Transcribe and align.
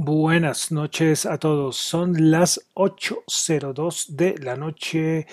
Buenas 0.00 0.70
noches 0.70 1.26
a 1.26 1.38
todos. 1.38 1.76
Son 1.76 2.30
las 2.30 2.60
8.02 2.74 4.10
de 4.10 4.38
la 4.38 4.54
noche 4.54 5.26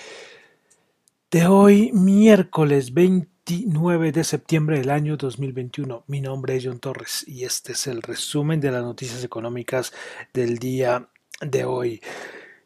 de 1.30 1.46
hoy, 1.46 1.92
miércoles 1.92 2.92
29 2.92 4.10
de 4.10 4.24
septiembre 4.24 4.80
del 4.80 4.90
año 4.90 5.16
2021. 5.16 6.02
Mi 6.08 6.20
nombre 6.20 6.56
es 6.56 6.64
John 6.64 6.80
Torres 6.80 7.22
y 7.28 7.44
este 7.44 7.74
es 7.74 7.86
el 7.86 8.02
resumen 8.02 8.58
de 8.60 8.72
las 8.72 8.82
noticias 8.82 9.22
económicas 9.22 9.92
del 10.34 10.58
día 10.58 11.10
de 11.40 11.64
hoy. 11.64 12.02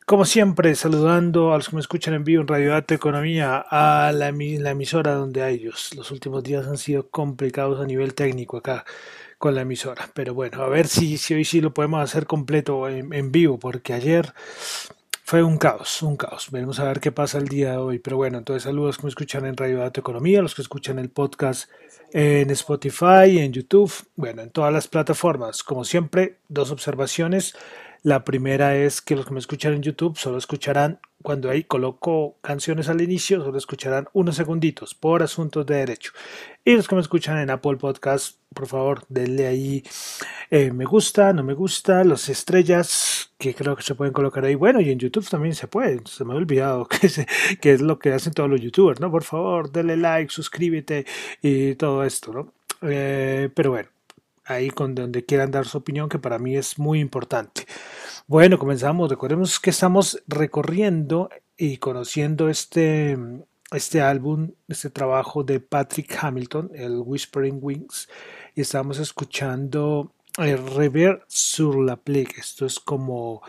Como 0.06 0.24
siempre, 0.24 0.74
saludando 0.76 1.52
a 1.52 1.58
los 1.58 1.68
que 1.68 1.76
me 1.76 1.82
escuchan 1.82 2.14
en 2.14 2.24
vivo 2.24 2.40
en 2.40 2.48
Radio 2.48 2.70
Data 2.70 2.94
Economía, 2.94 3.58
a 3.58 4.10
la, 4.12 4.32
la 4.32 4.70
emisora 4.70 5.16
donde 5.16 5.42
hay 5.42 5.56
ellos. 5.56 5.94
Los 5.94 6.10
últimos 6.10 6.42
días 6.44 6.66
han 6.66 6.78
sido 6.78 7.10
complicados 7.10 7.78
a 7.78 7.84
nivel 7.84 8.14
técnico 8.14 8.56
acá 8.56 8.86
con 9.40 9.54
la 9.54 9.62
emisora. 9.62 10.10
Pero 10.12 10.34
bueno, 10.34 10.62
a 10.62 10.68
ver 10.68 10.86
si, 10.86 11.18
hoy 11.32 11.46
sí 11.46 11.62
lo 11.62 11.72
podemos 11.72 12.02
hacer 12.02 12.26
completo 12.26 12.86
en, 12.88 13.32
vivo, 13.32 13.58
porque 13.58 13.94
ayer 13.94 14.34
fue 15.24 15.42
un 15.42 15.56
caos, 15.56 16.02
un 16.02 16.18
caos. 16.18 16.50
Veremos 16.50 16.78
a 16.78 16.84
ver 16.84 17.00
qué 17.00 17.10
pasa 17.10 17.38
el 17.38 17.48
día 17.48 17.72
de 17.72 17.76
hoy. 17.78 17.98
Pero 17.98 18.18
bueno, 18.18 18.36
entonces 18.36 18.64
saludos 18.64 18.98
que 18.98 19.04
me 19.04 19.08
escuchan 19.08 19.46
en 19.46 19.56
Radio 19.56 19.78
Dato 19.78 19.98
Economía, 19.98 20.42
los 20.42 20.54
que 20.54 20.60
escuchan 20.60 20.98
el 20.98 21.08
podcast 21.08 21.70
en 22.12 22.50
Spotify, 22.50 23.38
en 23.38 23.54
YouTube, 23.54 23.90
bueno, 24.14 24.42
en 24.42 24.50
todas 24.50 24.74
las 24.74 24.88
plataformas. 24.88 25.62
Como 25.62 25.84
siempre, 25.84 26.36
dos 26.48 26.70
observaciones. 26.70 27.56
La 28.02 28.24
primera 28.24 28.76
es 28.76 29.02
que 29.02 29.14
los 29.14 29.26
que 29.26 29.32
me 29.32 29.40
escuchan 29.40 29.74
en 29.74 29.82
YouTube 29.82 30.16
solo 30.16 30.38
escucharán 30.38 31.00
cuando 31.22 31.50
ahí 31.50 31.64
coloco 31.64 32.36
canciones 32.40 32.88
al 32.88 33.02
inicio, 33.02 33.42
solo 33.44 33.58
escucharán 33.58 34.08
unos 34.14 34.36
segunditos 34.36 34.94
por 34.94 35.22
asuntos 35.22 35.66
de 35.66 35.76
derecho. 35.76 36.12
Y 36.64 36.76
los 36.76 36.88
que 36.88 36.94
me 36.94 37.02
escuchan 37.02 37.38
en 37.38 37.50
Apple 37.50 37.76
Podcast, 37.76 38.38
por 38.54 38.66
favor, 38.66 39.04
denle 39.10 39.46
ahí 39.46 39.82
eh, 40.50 40.72
me 40.72 40.86
gusta, 40.86 41.34
no 41.34 41.44
me 41.44 41.52
gusta, 41.52 42.02
las 42.04 42.28
estrellas 42.30 43.32
que 43.36 43.54
creo 43.54 43.76
que 43.76 43.82
se 43.82 43.94
pueden 43.94 44.14
colocar 44.14 44.44
ahí. 44.46 44.54
Bueno, 44.54 44.80
y 44.80 44.90
en 44.90 44.98
YouTube 44.98 45.28
también 45.28 45.54
se 45.54 45.68
puede, 45.68 46.00
se 46.06 46.24
me 46.24 46.32
ha 46.32 46.36
olvidado 46.36 46.88
que, 47.60 47.70
es 47.72 47.80
lo 47.82 47.98
que 47.98 48.14
hacen 48.14 48.32
todos 48.32 48.48
los 48.48 48.60
youtubers, 48.62 48.98
¿no? 48.98 49.10
Por 49.10 49.24
favor, 49.24 49.70
denle 49.70 49.98
like, 49.98 50.32
suscríbete 50.32 51.04
y 51.42 51.74
todo 51.74 52.02
esto, 52.02 52.32
¿no? 52.32 52.52
Eh, 52.80 53.50
pero 53.54 53.72
bueno, 53.72 53.90
ahí 54.46 54.70
con 54.70 54.94
donde 54.94 55.24
quieran 55.24 55.50
dar 55.50 55.66
su 55.66 55.78
opinión, 55.78 56.08
que 56.08 56.18
para 56.18 56.38
mí 56.38 56.56
es 56.56 56.78
muy 56.78 57.00
importante. 57.00 57.66
Bueno, 58.30 58.60
comenzamos. 58.60 59.10
Recordemos 59.10 59.58
que 59.58 59.70
estamos 59.70 60.22
recorriendo 60.28 61.30
y 61.56 61.78
conociendo 61.78 62.48
este, 62.48 63.18
este 63.72 64.02
álbum, 64.02 64.52
este 64.68 64.88
trabajo 64.88 65.42
de 65.42 65.58
Patrick 65.58 66.16
Hamilton, 66.22 66.70
el 66.72 67.02
Whispering 67.04 67.58
Wings, 67.60 68.08
y 68.54 68.60
estamos 68.60 69.00
escuchando 69.00 70.12
el 70.38 70.64
Rever 70.64 71.24
sur 71.26 71.76
la 71.84 71.96
plague. 71.96 72.34
Esto 72.38 72.66
es 72.66 72.78
como 72.78 73.42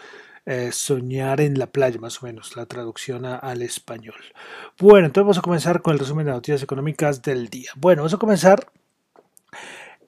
eh, 0.47 0.72
soñar 0.72 1.42
en 1.42 1.59
la 1.59 1.68
playa, 1.68 2.00
más 2.00 2.24
o 2.24 2.25
menos, 2.25 2.58
la 2.58 2.66
traducción 2.66 3.24
al 3.25 3.62
español. 3.62 4.16
Bueno, 4.80 5.06
entonces 5.06 5.25
vamos 5.25 5.38
a 5.38 5.42
comenzar 5.42 5.84
con 5.84 5.94
el 5.94 6.00
resumen 6.00 6.25
de 6.25 6.31
noticias 6.31 6.63
económicas 6.63 7.22
del 7.22 7.50
día. 7.50 7.69
Bueno, 7.75 8.02
vamos 8.02 8.16
a 8.16 8.18
comenzar 8.18 8.72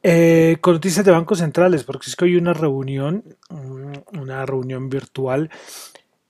eh, 0.04 0.58
con 0.60 0.74
noticias 0.74 1.06
de 1.06 1.12
bancos 1.12 1.40
centrales, 1.40 1.86
porque 1.86 2.10
es 2.10 2.18
que 2.18 2.26
hoy 2.26 2.36
una 2.36 2.54
reunión, 2.54 3.24
mm, 3.50 4.20
una 4.20 4.46
reunión 4.46 4.90
virtual 4.90 5.50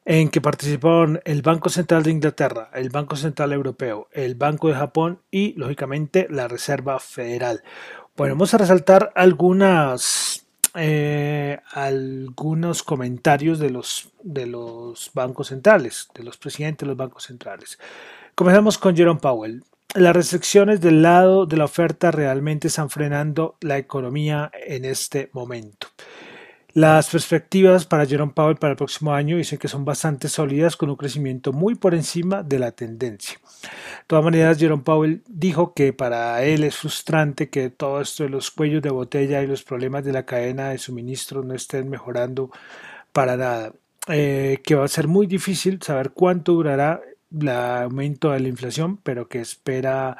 en 0.05 0.29
que 0.29 0.41
participaron 0.41 1.21
el 1.25 1.41
Banco 1.41 1.69
Central 1.69 2.03
de 2.03 2.11
Inglaterra, 2.11 2.69
el 2.73 2.89
Banco 2.89 3.15
Central 3.15 3.51
Europeo, 3.51 4.09
el 4.11 4.35
Banco 4.35 4.67
de 4.67 4.75
Japón 4.75 5.21
y, 5.31 5.53
lógicamente, 5.53 6.27
la 6.29 6.47
Reserva 6.47 6.99
Federal. 6.99 7.63
Bueno, 8.15 8.35
vamos 8.35 8.53
a 8.53 8.59
resaltar 8.59 9.11
algunas, 9.15 10.45
eh, 10.75 11.59
algunos 11.71 12.83
comentarios 12.83 13.57
de 13.57 13.71
los, 13.71 14.09
de 14.21 14.45
los 14.45 15.09
bancos 15.15 15.47
centrales, 15.47 16.09
de 16.13 16.23
los 16.23 16.37
presidentes 16.37 16.85
de 16.85 16.89
los 16.89 16.97
bancos 16.97 17.23
centrales. 17.23 17.79
Comenzamos 18.35 18.77
con 18.77 18.95
Jerome 18.95 19.19
Powell 19.19 19.63
las 19.95 20.15
restricciones 20.15 20.81
del 20.81 21.01
lado 21.01 21.45
de 21.45 21.57
la 21.57 21.65
oferta 21.65 22.11
realmente 22.11 22.67
están 22.67 22.89
frenando 22.89 23.57
la 23.61 23.77
economía 23.77 24.51
en 24.65 24.85
este 24.85 25.29
momento. 25.33 25.87
Las 26.75 27.11
perspectivas 27.11 27.85
para 27.85 28.07
Jerome 28.07 28.33
Powell 28.33 28.55
para 28.55 28.71
el 28.71 28.77
próximo 28.77 29.13
año 29.13 29.37
dicen 29.37 29.59
que 29.59 29.67
son 29.67 29.85
bastante 29.85 30.27
sólidas 30.27 30.75
con 30.75 30.89
un 30.89 30.95
crecimiento 30.95 31.53
muy 31.53 31.75
por 31.75 31.93
encima 31.93 32.41
de 32.41 32.57
la 32.57 32.71
tendencia. 32.71 33.37
De 33.61 33.69
todas 34.07 34.25
maneras, 34.25 34.57
Jerome 34.57 34.81
Powell 34.81 35.21
dijo 35.27 35.75
que 35.75 35.93
para 35.93 36.43
él 36.43 36.63
es 36.63 36.75
frustrante 36.75 37.51
que 37.51 37.69
todo 37.69 38.01
esto 38.01 38.23
de 38.23 38.29
los 38.29 38.49
cuellos 38.49 38.81
de 38.81 38.89
botella 38.89 39.43
y 39.43 39.47
los 39.47 39.63
problemas 39.63 40.03
de 40.03 40.13
la 40.13 40.25
cadena 40.25 40.69
de 40.69 40.79
suministro 40.79 41.43
no 41.43 41.53
estén 41.53 41.87
mejorando 41.91 42.49
para 43.11 43.37
nada. 43.37 43.73
Eh, 44.07 44.59
que 44.65 44.75
va 44.75 44.83
a 44.83 44.89
ser 44.89 45.07
muy 45.07 45.27
difícil 45.27 45.79
saber 45.81 46.09
cuánto 46.11 46.53
durará 46.53 47.01
el 47.39 47.49
aumento 47.49 48.31
de 48.31 48.39
la 48.39 48.47
inflación, 48.47 48.97
pero 48.97 49.27
que 49.27 49.41
espera 49.41 50.17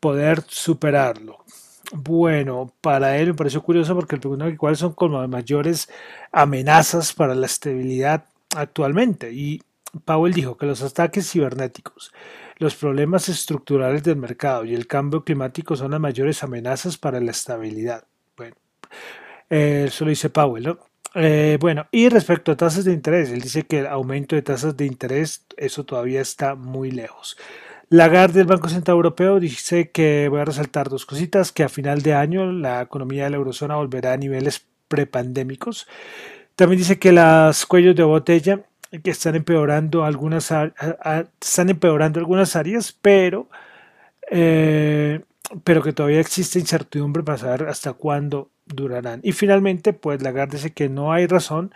poder 0.00 0.42
superarlo. 0.48 1.44
Bueno, 1.92 2.72
para 2.80 3.18
él 3.18 3.28
me 3.28 3.34
pareció 3.34 3.62
curioso 3.62 3.94
porque 3.94 4.16
preguntó 4.16 4.46
que 4.46 4.56
cuáles 4.56 4.78
son 4.78 4.94
como 4.94 5.20
las 5.20 5.28
mayores 5.28 5.88
amenazas 6.32 7.12
para 7.12 7.34
la 7.34 7.46
estabilidad 7.46 8.24
actualmente. 8.56 9.32
Y 9.32 9.62
Powell 10.04 10.32
dijo 10.32 10.56
que 10.56 10.66
los 10.66 10.82
ataques 10.82 11.30
cibernéticos, 11.30 12.12
los 12.58 12.74
problemas 12.74 13.28
estructurales 13.28 14.02
del 14.02 14.16
mercado 14.16 14.64
y 14.64 14.74
el 14.74 14.86
cambio 14.86 15.24
climático 15.24 15.76
son 15.76 15.92
las 15.92 16.00
mayores 16.00 16.42
amenazas 16.42 16.96
para 16.98 17.20
la 17.20 17.30
estabilidad. 17.30 18.04
Bueno, 18.36 18.56
eso 19.48 20.04
lo 20.04 20.10
dice 20.10 20.30
Powell, 20.30 20.64
¿no? 20.64 20.78
Eh, 21.14 21.58
bueno, 21.60 21.86
y 21.92 22.08
respecto 22.08 22.52
a 22.52 22.56
tasas 22.56 22.84
de 22.84 22.92
interés, 22.92 23.30
él 23.30 23.40
dice 23.40 23.62
que 23.62 23.80
el 23.80 23.86
aumento 23.86 24.34
de 24.34 24.42
tasas 24.42 24.76
de 24.76 24.86
interés, 24.86 25.44
eso 25.56 25.84
todavía 25.84 26.20
está 26.20 26.54
muy 26.54 26.90
lejos. 26.90 27.36
Lagarde 27.88 28.38
del 28.38 28.46
Banco 28.48 28.68
Central 28.68 28.96
Europeo 28.96 29.38
dice 29.38 29.90
que 29.90 30.28
voy 30.28 30.40
a 30.40 30.44
resaltar 30.44 30.88
dos 30.88 31.06
cositas, 31.06 31.52
que 31.52 31.62
a 31.62 31.68
final 31.68 32.02
de 32.02 32.14
año 32.14 32.50
la 32.50 32.82
economía 32.82 33.24
de 33.24 33.30
la 33.30 33.36
eurozona 33.36 33.76
volverá 33.76 34.14
a 34.14 34.16
niveles 34.16 34.66
prepandémicos. 34.88 35.86
También 36.56 36.78
dice 36.78 36.98
que 36.98 37.12
los 37.12 37.66
cuellos 37.66 37.94
de 37.94 38.02
botella 38.04 38.60
que 39.02 39.10
están 39.10 39.34
empeorando 39.34 40.04
algunas 40.04 40.52
están 41.40 41.68
empeorando 41.68 42.20
algunas 42.20 42.56
áreas, 42.56 42.96
pero 43.00 43.48
eh, 44.30 45.20
pero 45.64 45.82
que 45.82 45.92
todavía 45.92 46.20
existe 46.20 46.58
incertidumbre 46.58 47.22
para 47.22 47.38
saber 47.38 47.68
hasta 47.68 47.92
cuándo 47.92 48.50
durarán. 48.66 49.20
Y 49.22 49.32
finalmente, 49.32 49.92
pues 49.92 50.22
Lagarde 50.22 50.56
dice 50.56 50.72
que 50.72 50.88
no 50.88 51.12
hay 51.12 51.26
razón 51.26 51.72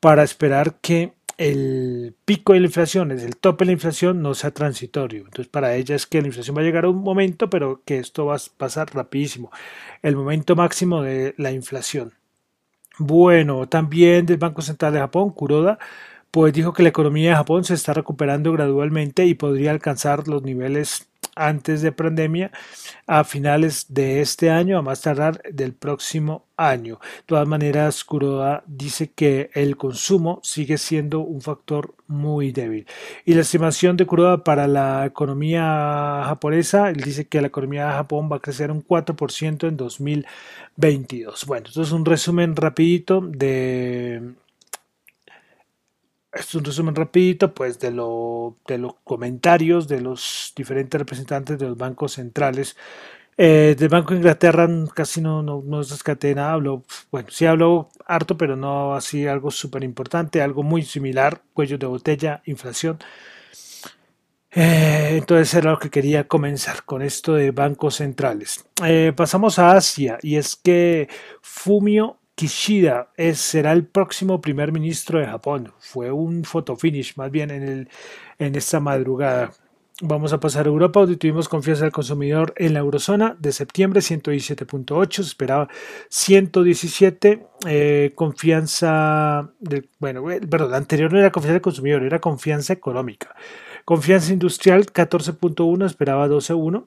para 0.00 0.22
esperar 0.22 0.76
que 0.80 1.12
el 1.38 2.14
pico 2.24 2.54
de 2.54 2.60
la 2.60 2.66
inflación, 2.66 3.10
es 3.10 3.22
el 3.22 3.36
tope 3.36 3.64
de 3.64 3.66
la 3.66 3.72
inflación, 3.72 4.22
no 4.22 4.34
sea 4.34 4.52
transitorio. 4.52 5.24
Entonces, 5.24 5.48
para 5.48 5.74
ella 5.74 5.94
es 5.94 6.06
que 6.06 6.20
la 6.20 6.28
inflación 6.28 6.56
va 6.56 6.62
a 6.62 6.64
llegar 6.64 6.84
a 6.86 6.88
un 6.88 7.02
momento, 7.02 7.50
pero 7.50 7.82
que 7.84 7.98
esto 7.98 8.26
va 8.26 8.36
a 8.36 8.40
pasar 8.56 8.94
rapidísimo. 8.94 9.50
El 10.02 10.16
momento 10.16 10.56
máximo 10.56 11.02
de 11.02 11.34
la 11.36 11.52
inflación. 11.52 12.14
Bueno, 12.98 13.68
también 13.68 14.24
del 14.24 14.38
Banco 14.38 14.62
Central 14.62 14.94
de 14.94 15.00
Japón, 15.00 15.30
Kuroda, 15.30 15.78
pues 16.30 16.52
dijo 16.52 16.72
que 16.72 16.82
la 16.82 16.88
economía 16.90 17.30
de 17.30 17.36
Japón 17.36 17.64
se 17.64 17.74
está 17.74 17.92
recuperando 17.92 18.52
gradualmente 18.52 19.26
y 19.26 19.34
podría 19.34 19.70
alcanzar 19.70 20.28
los 20.28 20.42
niveles 20.42 21.08
antes 21.36 21.82
de 21.82 21.92
pandemia 21.92 22.50
a 23.06 23.22
finales 23.24 23.86
de 23.88 24.20
este 24.20 24.50
año, 24.50 24.78
a 24.78 24.82
más 24.82 25.02
tardar 25.02 25.40
del 25.52 25.74
próximo 25.74 26.46
año. 26.56 26.98
De 27.18 27.22
todas 27.26 27.46
maneras, 27.46 28.02
Kuroda 28.02 28.64
dice 28.66 29.12
que 29.12 29.50
el 29.54 29.76
consumo 29.76 30.40
sigue 30.42 30.78
siendo 30.78 31.20
un 31.20 31.40
factor 31.42 31.94
muy 32.08 32.50
débil. 32.52 32.86
Y 33.24 33.34
la 33.34 33.42
estimación 33.42 33.96
de 33.96 34.06
Kuroda 34.06 34.42
para 34.42 34.66
la 34.66 35.06
economía 35.06 36.22
japonesa, 36.24 36.88
él 36.88 36.96
dice 36.96 37.26
que 37.28 37.40
la 37.40 37.48
economía 37.48 37.86
de 37.86 37.92
Japón 37.92 38.28
va 38.32 38.36
a 38.36 38.40
crecer 38.40 38.70
un 38.70 38.84
4% 38.84 39.68
en 39.68 39.76
2022. 39.76 41.46
Bueno, 41.46 41.66
esto 41.68 41.82
es 41.82 41.92
un 41.92 42.04
resumen 42.04 42.56
rapidito 42.56 43.20
de 43.20 44.34
es 46.38 46.54
un 46.54 46.64
resumen 46.64 46.94
rapidito 46.94 47.54
pues 47.54 47.78
de, 47.78 47.90
lo, 47.90 48.56
de 48.66 48.78
los 48.78 48.94
comentarios 49.04 49.88
de 49.88 50.00
los 50.00 50.52
diferentes 50.56 50.98
representantes 50.98 51.58
de 51.58 51.66
los 51.66 51.76
bancos 51.76 52.12
centrales. 52.12 52.76
Eh, 53.38 53.76
del 53.78 53.90
Banco 53.90 54.12
de 54.14 54.16
Inglaterra 54.16 54.66
casi 54.94 55.20
no, 55.20 55.42
no, 55.42 55.62
no 55.62 55.82
nada, 56.34 56.52
hablo, 56.52 56.84
bueno, 57.10 57.28
sí 57.30 57.44
hablo 57.44 57.90
harto, 58.06 58.38
pero 58.38 58.56
no 58.56 58.94
así 58.94 59.26
algo 59.26 59.50
súper 59.50 59.84
importante, 59.84 60.40
algo 60.40 60.62
muy 60.62 60.82
similar, 60.82 61.42
cuello 61.52 61.76
de 61.76 61.86
botella, 61.86 62.42
inflación. 62.46 62.98
Eh, 64.50 65.18
entonces 65.18 65.52
era 65.52 65.72
lo 65.72 65.78
que 65.78 65.90
quería 65.90 66.26
comenzar 66.26 66.84
con 66.84 67.02
esto 67.02 67.34
de 67.34 67.50
bancos 67.50 67.96
centrales. 67.96 68.64
Eh, 68.82 69.12
pasamos 69.14 69.58
a 69.58 69.72
Asia 69.72 70.18
y 70.22 70.36
es 70.36 70.56
que 70.56 71.08
Fumio 71.42 72.18
Kishida 72.36 73.08
será 73.32 73.72
el 73.72 73.86
próximo 73.86 74.42
primer 74.42 74.70
ministro 74.70 75.18
de 75.18 75.26
Japón. 75.26 75.72
Fue 75.78 76.12
un 76.12 76.44
finish 76.78 77.16
más 77.16 77.30
bien 77.30 77.50
en, 77.50 77.62
el, 77.62 77.88
en 78.38 78.54
esta 78.54 78.78
madrugada. 78.78 79.52
Vamos 80.02 80.34
a 80.34 80.40
pasar 80.40 80.66
a 80.66 80.68
Europa, 80.68 81.00
donde 81.00 81.16
tuvimos 81.16 81.48
confianza 81.48 81.84
del 81.84 81.92
consumidor 81.92 82.52
en 82.58 82.74
la 82.74 82.80
eurozona 82.80 83.34
de 83.40 83.52
septiembre, 83.52 84.02
117.8, 84.02 85.14
se 85.14 85.22
esperaba 85.22 85.68
117. 86.10 87.46
Eh, 87.66 88.12
confianza, 88.14 89.50
bueno, 89.98 90.30
eh, 90.30 90.40
perdón, 90.42 90.72
la 90.72 90.76
anterior 90.76 91.10
no 91.10 91.18
era 91.18 91.32
confianza 91.32 91.54
del 91.54 91.62
consumidor, 91.62 92.02
era 92.02 92.18
confianza 92.18 92.74
económica. 92.74 93.34
Confianza 93.86 94.34
industrial, 94.34 94.84
14.1, 94.84 95.86
esperaba 95.86 96.28
12.1 96.28 96.84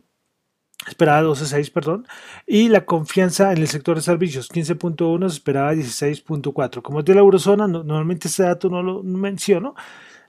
esperaba 0.88 1.22
12.6, 1.24 1.72
perdón, 1.72 2.08
y 2.48 2.70
la 2.70 2.86
confianza 2.86 3.52
en 3.52 3.60
el 3.60 3.68
sector 3.68 3.98
de 3.98 4.02
servicios, 4.02 4.50
15.1, 4.50 5.28
esperaba 5.28 5.74
16.4. 5.74 6.82
Como 6.82 7.00
es 7.00 7.06
de 7.06 7.16
la 7.16 7.22
eurozona, 7.22 7.68
normalmente 7.68 8.28
ese 8.28 8.44
dato 8.44 8.70
no 8.70 8.82
lo 8.82 9.04
menciono, 9.04 9.76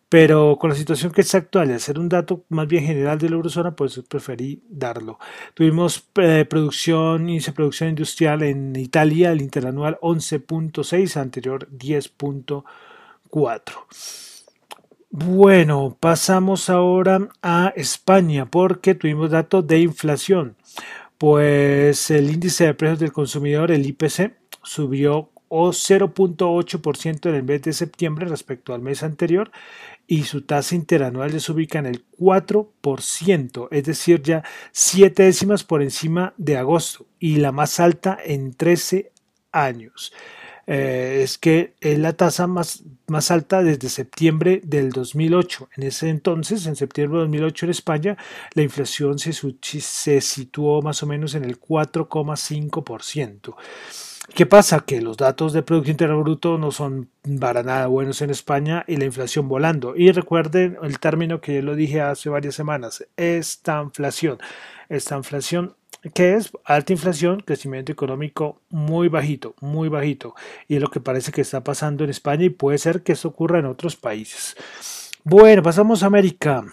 pero 0.08 0.56
con 0.58 0.70
la 0.70 0.76
situación 0.76 1.12
que 1.12 1.20
es 1.20 1.34
actual, 1.34 1.70
y 1.70 1.74
hacer 1.74 1.98
un 1.98 2.08
dato 2.08 2.44
más 2.48 2.66
bien 2.66 2.84
general 2.84 3.18
de 3.18 3.30
la 3.30 3.36
eurozona, 3.36 3.76
pues 3.76 4.00
preferí 4.08 4.60
darlo. 4.68 5.18
Tuvimos 5.54 6.08
eh, 6.16 6.44
producción, 6.48 7.28
índice 7.28 7.52
de 7.52 7.54
producción 7.54 7.90
industrial 7.90 8.42
en 8.42 8.74
Italia, 8.74 9.30
el 9.30 9.40
interanual 9.40 9.98
11.6, 10.02 11.16
anterior 11.16 11.68
10.4. 11.70 14.29
Bueno, 15.12 15.96
pasamos 15.98 16.70
ahora 16.70 17.28
a 17.42 17.72
España 17.74 18.46
porque 18.46 18.94
tuvimos 18.94 19.32
datos 19.32 19.66
de 19.66 19.80
inflación. 19.80 20.56
Pues 21.18 22.12
el 22.12 22.30
índice 22.30 22.66
de 22.66 22.74
precios 22.74 23.00
del 23.00 23.12
consumidor, 23.12 23.72
el 23.72 23.84
IPC, 23.86 24.36
subió 24.62 25.30
0.8% 25.48 27.28
en 27.28 27.34
el 27.34 27.42
mes 27.42 27.62
de 27.62 27.72
septiembre 27.72 28.26
respecto 28.26 28.72
al 28.72 28.82
mes 28.82 29.02
anterior 29.02 29.50
y 30.06 30.22
su 30.24 30.42
tasa 30.42 30.76
interanual 30.76 31.40
se 31.40 31.50
ubica 31.50 31.80
en 31.80 31.86
el 31.86 32.04
4%, 32.16 33.68
es 33.72 33.84
decir, 33.84 34.22
ya 34.22 34.44
7 34.70 35.24
décimas 35.24 35.64
por 35.64 35.82
encima 35.82 36.34
de 36.36 36.56
agosto 36.56 37.06
y 37.18 37.38
la 37.38 37.50
más 37.50 37.80
alta 37.80 38.16
en 38.24 38.54
13 38.54 39.10
años. 39.50 40.12
Eh, 40.72 41.22
es 41.24 41.36
que 41.36 41.74
es 41.80 41.98
la 41.98 42.12
tasa 42.12 42.46
más, 42.46 42.84
más 43.08 43.32
alta 43.32 43.60
desde 43.60 43.88
septiembre 43.88 44.60
del 44.62 44.90
2008. 44.90 45.68
En 45.76 45.82
ese 45.82 46.10
entonces, 46.10 46.64
en 46.66 46.76
septiembre 46.76 47.18
de 47.18 47.24
2008 47.24 47.66
en 47.66 47.70
España, 47.70 48.16
la 48.54 48.62
inflación 48.62 49.18
se, 49.18 49.32
se 49.32 50.20
situó 50.20 50.80
más 50.80 51.02
o 51.02 51.08
menos 51.08 51.34
en 51.34 51.44
el 51.44 51.60
4,5%. 51.60 53.56
¿Qué 54.32 54.46
pasa? 54.46 54.84
Que 54.86 55.00
los 55.00 55.16
datos 55.16 55.52
de 55.52 55.64
Producto 55.64 55.90
Interno 55.90 56.20
Bruto 56.20 56.56
no 56.56 56.70
son 56.70 57.10
para 57.40 57.64
nada 57.64 57.88
buenos 57.88 58.22
en 58.22 58.30
España 58.30 58.84
y 58.86 58.94
la 58.96 59.06
inflación 59.06 59.48
volando. 59.48 59.96
Y 59.96 60.12
recuerden 60.12 60.78
el 60.84 61.00
término 61.00 61.40
que 61.40 61.56
yo 61.56 61.62
lo 61.62 61.74
dije 61.74 62.00
hace 62.00 62.28
varias 62.28 62.54
semanas, 62.54 63.04
esta 63.16 63.82
inflación. 63.82 64.38
Esta 64.88 65.16
inflación 65.16 65.74
que 66.14 66.34
es 66.34 66.50
alta 66.64 66.92
inflación, 66.92 67.40
crecimiento 67.40 67.92
económico 67.92 68.60
muy 68.70 69.08
bajito, 69.08 69.54
muy 69.60 69.88
bajito. 69.88 70.34
Y 70.68 70.76
es 70.76 70.82
lo 70.82 70.88
que 70.88 71.00
parece 71.00 71.32
que 71.32 71.42
está 71.42 71.62
pasando 71.62 72.04
en 72.04 72.10
España 72.10 72.44
y 72.44 72.50
puede 72.50 72.78
ser 72.78 73.02
que 73.02 73.12
eso 73.12 73.28
ocurra 73.28 73.58
en 73.58 73.66
otros 73.66 73.96
países. 73.96 74.56
Bueno, 75.24 75.62
pasamos 75.62 76.02
a 76.02 76.06
América. 76.06 76.64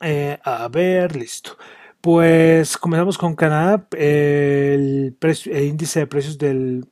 Eh, 0.00 0.38
a 0.42 0.68
ver, 0.68 1.16
listo. 1.16 1.56
Pues 2.00 2.76
comenzamos 2.76 3.18
con 3.18 3.34
Canadá, 3.34 3.86
el, 3.96 5.16
índice 5.46 6.00
de 6.00 6.06
precios 6.06 6.38
del 6.38 6.86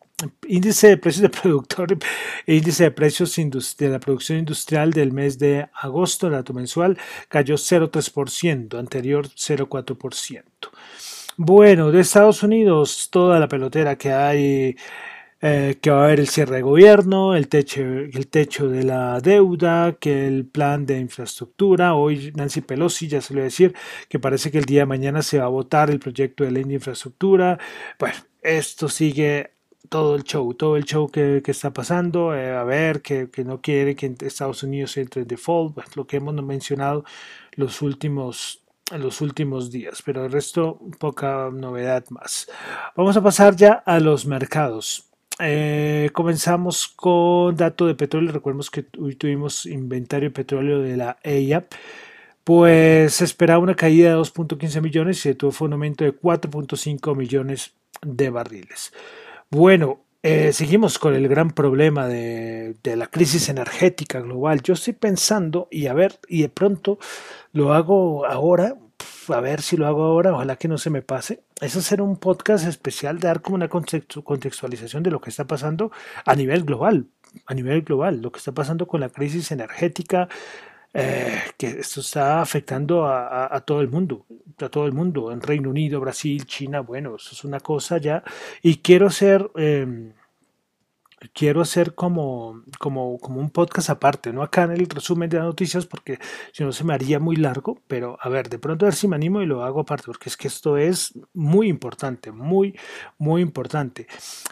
índice 0.48 0.88
de 0.88 0.96
precios 0.96 1.22
de 1.22 1.28
productor, 1.28 1.98
índice 2.46 2.84
de 2.84 2.90
precios 2.90 3.36
de 3.36 3.88
la 3.88 4.00
producción 4.00 4.38
industrial 4.38 4.92
del 4.92 5.12
mes 5.12 5.38
de 5.38 5.68
agosto, 5.74 6.26
el 6.26 6.34
dato 6.34 6.52
mensual, 6.52 6.98
cayó 7.28 7.56
0,3%, 7.56 8.78
anterior 8.78 9.28
0,4%. 9.28 10.42
Bueno, 11.36 11.90
de 11.90 12.00
Estados 12.00 12.42
Unidos, 12.42 13.08
toda 13.10 13.40
la 13.40 13.48
pelotera 13.48 13.96
que 13.96 14.12
hay 14.12 14.76
eh, 15.46 15.78
que 15.78 15.90
va 15.90 16.02
a 16.02 16.04
haber 16.04 16.20
el 16.20 16.28
cierre 16.28 16.56
de 16.56 16.62
gobierno, 16.62 17.34
el 17.36 17.48
techo, 17.48 17.82
el 17.82 18.28
techo 18.28 18.68
de 18.68 18.82
la 18.82 19.20
deuda, 19.20 19.96
que 20.00 20.26
el 20.26 20.46
plan 20.46 20.86
de 20.86 20.98
infraestructura. 20.98 21.94
Hoy 21.94 22.32
Nancy 22.34 22.62
Pelosi 22.62 23.08
ya 23.08 23.20
se 23.20 23.34
lo 23.34 23.40
voy 23.40 23.42
a 23.42 23.44
decir 23.44 23.74
que 24.08 24.18
parece 24.18 24.50
que 24.50 24.56
el 24.56 24.64
día 24.64 24.80
de 24.80 24.86
mañana 24.86 25.22
se 25.22 25.38
va 25.38 25.44
a 25.44 25.48
votar 25.48 25.90
el 25.90 25.98
proyecto 25.98 26.44
de 26.44 26.52
ley 26.52 26.64
de 26.64 26.74
infraestructura. 26.74 27.58
Bueno, 27.98 28.16
esto 28.42 28.88
sigue 28.88 29.53
todo 29.94 30.16
el 30.16 30.24
show, 30.24 30.52
todo 30.54 30.76
el 30.76 30.84
show 30.84 31.08
que, 31.08 31.40
está 31.46 31.72
pasando, 31.72 32.34
eh, 32.34 32.50
a 32.50 32.64
ver, 32.64 33.00
que, 33.00 33.28
no 33.44 33.60
quiere 33.60 33.94
que 33.94 34.12
Estados 34.22 34.64
Unidos 34.64 34.96
entre 34.96 35.22
en 35.22 35.28
default, 35.28 35.74
pues, 35.74 35.96
lo 35.96 36.04
que 36.04 36.16
hemos 36.16 36.34
mencionado 36.42 37.04
los 37.52 37.80
últimos 37.80 38.60
los 38.90 39.20
últimos 39.20 39.70
días, 39.70 40.02
pero 40.04 40.24
el 40.24 40.32
resto 40.32 40.80
poca 40.98 41.48
novedad 41.52 42.04
más. 42.10 42.50
Vamos 42.96 43.16
a 43.16 43.22
pasar 43.22 43.54
ya 43.54 43.84
a 43.86 44.00
los 44.00 44.26
mercados. 44.26 45.04
Eh, 45.38 46.10
comenzamos 46.12 46.88
con 46.88 47.54
dato 47.54 47.86
de 47.86 47.94
petróleo. 47.94 48.32
Recordemos 48.32 48.72
que 48.72 48.86
hoy 48.98 49.14
tuvimos 49.14 49.64
inventario 49.64 50.30
de 50.30 50.34
petróleo 50.34 50.80
de 50.80 50.96
la 50.96 51.18
EIA. 51.22 51.68
Pues 52.42 53.22
esperaba 53.22 53.62
una 53.62 53.76
caída 53.76 54.10
de 54.10 54.16
2.15 54.16 54.82
millones 54.82 55.18
y 55.18 55.20
se 55.20 55.34
tuvo 55.36 55.64
un 55.64 55.74
aumento 55.74 56.02
de 56.02 56.12
4.5 56.12 57.16
millones 57.16 57.74
de 58.02 58.30
barriles. 58.30 58.92
Bueno, 59.54 60.00
eh, 60.24 60.52
seguimos 60.52 60.98
con 60.98 61.14
el 61.14 61.28
gran 61.28 61.52
problema 61.52 62.08
de, 62.08 62.74
de, 62.82 62.96
la 62.96 63.06
crisis 63.06 63.48
energética 63.48 64.18
global. 64.20 64.60
Yo 64.62 64.74
estoy 64.74 64.94
pensando, 64.94 65.68
y 65.70 65.86
a 65.86 65.94
ver, 65.94 66.18
y 66.26 66.42
de 66.42 66.48
pronto 66.48 66.98
lo 67.52 67.72
hago 67.72 68.26
ahora, 68.26 68.74
a 69.28 69.40
ver 69.40 69.62
si 69.62 69.76
lo 69.76 69.86
hago 69.86 70.02
ahora, 70.02 70.32
ojalá 70.32 70.56
que 70.56 70.66
no 70.66 70.76
se 70.76 70.90
me 70.90 71.02
pase, 71.02 71.44
es 71.60 71.76
hacer 71.76 72.02
un 72.02 72.16
podcast 72.16 72.66
especial, 72.66 73.20
dar 73.20 73.42
como 73.42 73.54
una 73.54 73.68
contextualización 73.68 75.04
de 75.04 75.12
lo 75.12 75.20
que 75.20 75.30
está 75.30 75.46
pasando 75.46 75.92
a 76.24 76.34
nivel 76.34 76.64
global, 76.64 77.06
a 77.46 77.54
nivel 77.54 77.82
global, 77.82 78.22
lo 78.22 78.32
que 78.32 78.38
está 78.38 78.50
pasando 78.50 78.88
con 78.88 79.02
la 79.02 79.08
crisis 79.08 79.52
energética, 79.52 80.28
eh, 80.94 81.42
que 81.58 81.66
esto 81.66 82.00
está 82.00 82.40
afectando 82.40 83.04
a, 83.06 83.60
todo 83.66 83.80
el 83.80 83.88
mundo, 83.88 84.24
a 84.60 84.68
todo 84.68 84.86
el 84.86 84.92
mundo, 84.92 85.32
en 85.32 85.40
Reino 85.40 85.70
Unido, 85.70 85.98
Brasil, 86.00 86.46
China, 86.46 86.80
bueno, 86.80 87.16
eso 87.16 87.30
es 87.32 87.44
una 87.44 87.60
cosa 87.60 87.98
ya, 87.98 88.22
y 88.62 88.76
quiero 88.78 89.10
ser... 89.10 89.50
Em, 89.56 90.12
quiero 91.32 91.62
hacer 91.62 91.94
como, 91.94 92.62
como, 92.78 93.18
como 93.18 93.40
un 93.40 93.48
podcast 93.50 93.88
aparte, 93.88 94.30
no 94.30 94.42
acá 94.42 94.64
en 94.64 94.72
el 94.72 94.86
resumen 94.86 95.30
de 95.30 95.38
las 95.38 95.46
noticias, 95.46 95.86
porque 95.86 96.18
si 96.52 96.64
no 96.64 96.72
se 96.72 96.84
me 96.84 96.92
haría 96.92 97.18
muy 97.18 97.36
largo, 97.36 97.78
pero 97.86 98.18
a 98.20 98.28
ver, 98.28 98.50
de 98.50 98.58
pronto 98.58 98.84
a 98.84 98.88
ver 98.88 98.94
si 98.94 99.08
me 99.08 99.16
animo 99.16 99.40
y 99.40 99.46
lo 99.46 99.64
hago 99.64 99.80
aparte, 99.80 100.04
porque 100.06 100.28
es 100.28 100.36
que 100.36 100.48
esto 100.48 100.76
es 100.76 101.18
muy 101.32 101.68
importante, 101.68 102.30
muy, 102.30 102.78
muy 103.16 103.40
importante. 103.40 104.06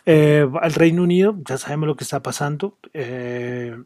Eh, 0.07 0.49
al 0.63 0.73
Reino 0.73 1.03
Unido, 1.03 1.37
ya 1.47 1.59
sabemos 1.59 1.89
lo 1.89 1.97
que 1.97 2.05
está 2.05 2.23
pasando. 2.23 2.79
Eh, 2.95 3.77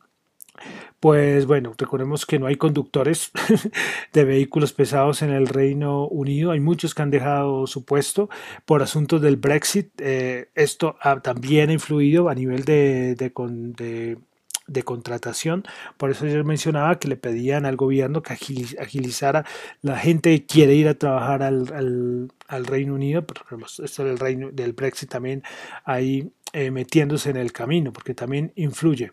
pues 1.01 1.47
bueno, 1.47 1.73
recordemos 1.77 2.27
que 2.27 2.39
no 2.39 2.47
hay 2.47 2.57
conductores 2.57 3.31
de 4.13 4.25
vehículos 4.25 4.73
pesados 4.73 5.23
en 5.23 5.31
el 5.31 5.47
Reino 5.47 6.07
Unido. 6.09 6.53
Hay 6.53 6.61
muchos 6.61 6.95
que 6.95 7.03
han 7.03 7.11
dejado 7.11 7.67
su 7.67 7.85
puesto 7.85 8.29
por 8.65 8.83
asuntos 8.83 9.21
del 9.21 9.37
Brexit. 9.37 9.91
Eh, 10.01 10.49
esto 10.55 10.97
también 11.23 11.71
ha 11.71 11.75
influido 11.75 12.29
a 12.29 12.35
nivel 12.35 12.65
de, 12.65 13.15
de, 13.15 14.83
contratación. 14.83 15.65
Por 15.97 16.11
eso 16.11 16.27
yo 16.27 16.43
mencionaba 16.45 16.99
que 16.99 17.09
le 17.09 17.17
pedían 17.17 17.67
al 17.67 17.77
gobierno 17.77 18.23
que 18.23 18.33
agilizara 18.33 19.45
la 19.83 19.99
gente 19.99 20.45
quiere 20.47 20.75
ir 20.75 20.89
a 20.89 20.95
trabajar 20.95 21.43
al, 21.43 22.31
Reino 22.49 22.95
Unido, 22.95 23.27
pero 23.27 23.43
esto 23.85 24.05
del, 24.05 24.19
Reino, 24.19 24.51
del 24.51 24.73
Brexit 24.73 25.11
también 25.11 25.43
ahí 25.85 26.33
eh, 26.53 26.71
metiéndose 26.71 27.29
en 27.31 27.37
el 27.37 27.53
camino, 27.53 27.93
porque 27.93 28.15
también 28.15 28.53
influye. 28.57 29.11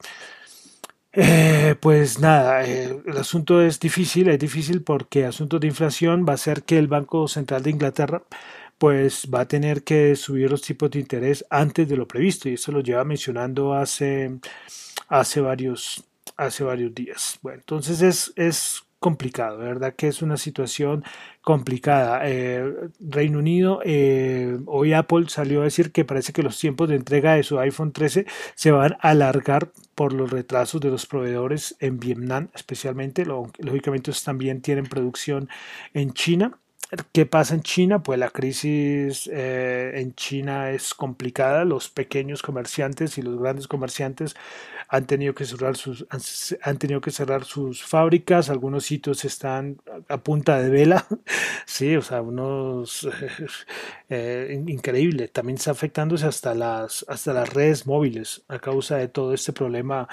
Eh, 1.15 1.75
pues 1.79 2.19
nada, 2.19 2.65
eh, 2.65 2.99
el 3.05 3.17
asunto 3.17 3.61
es 3.61 3.79
difícil, 3.79 4.29
es 4.29 4.39
difícil 4.39 4.81
porque 4.81 5.25
asunto 5.25 5.59
de 5.59 5.67
inflación 5.67 6.25
va 6.27 6.33
a 6.33 6.37
ser 6.37 6.63
que 6.63 6.79
el 6.79 6.87
Banco 6.87 7.27
Central 7.27 7.61
de 7.61 7.69
Inglaterra 7.69 8.23
pues 8.79 9.27
va 9.31 9.41
a 9.41 9.47
tener 9.47 9.83
que 9.83 10.15
subir 10.15 10.49
los 10.49 10.61
tipos 10.63 10.89
de 10.89 10.99
interés 10.99 11.45
antes 11.51 11.87
de 11.87 11.97
lo 11.97 12.07
previsto 12.07 12.49
y 12.49 12.53
eso 12.55 12.71
lo 12.71 12.81
lleva 12.81 13.03
mencionando 13.05 13.75
hace, 13.75 14.39
hace, 15.07 15.39
varios, 15.39 16.03
hace 16.35 16.63
varios 16.63 16.93
días. 16.95 17.37
Bueno, 17.43 17.59
entonces 17.59 18.01
es, 18.01 18.33
es 18.35 18.83
complicado, 19.03 19.57
¿verdad? 19.57 19.95
Que 19.95 20.07
es 20.07 20.21
una 20.21 20.37
situación 20.37 21.03
complicada. 21.41 22.21
Eh, 22.23 22.89
Reino 23.01 23.39
Unido, 23.39 23.81
eh, 23.83 24.57
hoy 24.65 24.93
Apple 24.93 25.25
salió 25.27 25.59
a 25.59 25.65
decir 25.65 25.91
que 25.91 26.05
parece 26.05 26.31
que 26.31 26.41
los 26.41 26.57
tiempos 26.57 26.87
de 26.87 26.95
entrega 26.95 27.35
de 27.35 27.43
su 27.43 27.59
iPhone 27.59 27.91
13 27.91 28.25
se 28.55 28.71
van 28.71 28.93
a 29.01 29.09
alargar 29.09 29.73
por 29.93 30.13
los 30.13 30.31
retrasos 30.31 30.79
de 30.79 30.89
los 30.89 31.05
proveedores 31.05 31.75
en 31.81 31.99
Vietnam, 31.99 32.47
especialmente. 32.55 33.25
Lógicamente, 33.25 34.09
ellos 34.11 34.23
también 34.23 34.61
tienen 34.61 34.85
producción 34.85 35.49
en 35.93 36.13
China. 36.13 36.57
¿Qué 37.11 37.25
pasa 37.25 37.55
en 37.55 37.63
China? 37.63 38.03
Pues 38.03 38.19
la 38.19 38.29
crisis 38.29 39.27
eh, 39.31 39.93
en 39.95 40.13
China 40.13 40.71
es 40.71 40.93
complicada. 40.93 41.65
Los 41.65 41.89
pequeños 41.89 42.43
comerciantes 42.43 43.17
y 43.17 43.23
los 43.23 43.39
grandes 43.39 43.67
comerciantes 43.67 44.35
han 44.89 45.07
tenido 45.07 45.33
que 45.33 45.45
cerrar 45.45 45.75
sus, 45.75 46.05
han, 46.61 46.77
tenido 46.77 47.01
que 47.01 47.09
cerrar 47.09 47.45
sus 47.45 47.83
fábricas. 47.83 48.51
Algunos 48.51 48.85
sitios 48.85 49.25
están 49.25 49.77
a 50.07 50.17
punta 50.17 50.61
de 50.61 50.69
vela. 50.69 51.07
sí, 51.65 51.95
o 51.95 52.01
sea, 52.03 52.21
unos 52.21 53.09
eh, 54.09 54.61
increíble. 54.67 55.29
También 55.29 55.57
está 55.57 55.71
afectándose 55.71 56.27
hasta 56.27 56.53
las, 56.53 57.05
hasta 57.07 57.33
las 57.33 57.51
redes 57.51 57.87
móviles 57.87 58.43
a 58.49 58.59
causa 58.59 58.97
de 58.97 59.07
todo 59.07 59.33
este 59.33 59.51
problema 59.51 60.07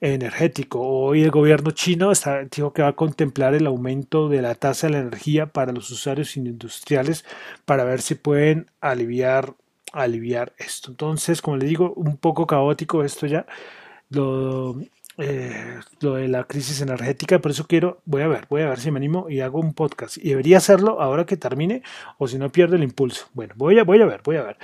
energético. 0.00 0.80
Hoy 0.80 1.22
el 1.22 1.30
gobierno 1.30 1.70
chino 1.70 2.10
dijo 2.50 2.72
que 2.72 2.82
va 2.82 2.88
a 2.88 2.96
contemplar 2.96 3.54
el 3.54 3.66
aumento 3.66 4.28
de 4.28 4.42
la 4.42 4.56
tasa 4.56 4.88
de 4.88 4.94
la 4.94 4.98
energía 5.00 5.46
para 5.46 5.72
los 5.72 5.90
usuarios 5.90 6.07
industriales 6.36 7.24
para 7.64 7.84
ver 7.84 8.00
si 8.00 8.14
pueden 8.14 8.70
aliviar, 8.80 9.54
aliviar 9.92 10.52
esto. 10.58 10.90
Entonces, 10.90 11.42
como 11.42 11.56
le 11.56 11.66
digo, 11.66 11.92
un 11.94 12.16
poco 12.16 12.46
caótico 12.46 13.04
esto 13.04 13.26
ya. 13.26 13.46
Lo, 14.10 14.80
eh, 15.18 15.80
lo 16.00 16.14
de 16.14 16.28
la 16.28 16.44
crisis 16.44 16.80
energética, 16.80 17.40
por 17.40 17.50
eso 17.50 17.66
quiero, 17.66 18.00
voy 18.04 18.22
a 18.22 18.28
ver, 18.28 18.46
voy 18.48 18.62
a 18.62 18.68
ver 18.68 18.78
si 18.78 18.90
me 18.90 18.98
animo 18.98 19.28
y 19.28 19.40
hago 19.40 19.60
un 19.60 19.74
podcast. 19.74 20.16
Y 20.16 20.30
debería 20.30 20.58
hacerlo 20.58 21.00
ahora 21.00 21.26
que 21.26 21.36
termine 21.36 21.82
o 22.18 22.28
si 22.28 22.38
no 22.38 22.50
pierdo 22.50 22.76
el 22.76 22.84
impulso. 22.84 23.26
Bueno, 23.34 23.54
voy 23.56 23.78
a, 23.78 23.84
voy 23.84 24.00
a 24.00 24.06
ver, 24.06 24.20
voy 24.24 24.36
a 24.36 24.42
ver. 24.42 24.58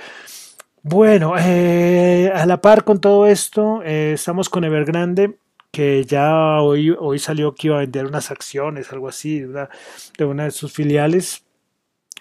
Bueno, 0.81 1.33
eh, 1.37 2.31
a 2.33 2.45
la 2.45 2.61
par 2.61 2.83
con 2.83 3.01
todo 3.01 3.27
esto, 3.27 3.81
eh, 3.83 4.13
estamos 4.13 4.49
con 4.49 4.63
Evergrande 4.63 5.37
que 5.75 6.05
ya 6.05 6.61
hoy, 6.61 6.91
hoy 6.97 7.19
salió 7.19 7.53
que 7.53 7.67
iba 7.67 7.75
a 7.75 7.79
vender 7.81 8.05
unas 8.05 8.31
acciones, 8.31 8.93
algo 8.93 9.09
así, 9.09 9.41
de 9.41 9.47
una 9.47 9.69
de, 10.17 10.25
una 10.25 10.43
de 10.45 10.51
sus 10.51 10.71
filiales. 10.71 11.43